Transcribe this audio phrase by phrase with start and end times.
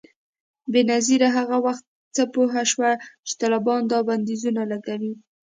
[0.71, 1.83] بېنظیره هغه وخت
[2.15, 2.91] څه پوه شوه
[3.27, 5.13] چي طالبان دا بندیزونه لګوي؟